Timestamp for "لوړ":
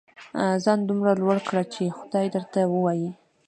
1.21-1.37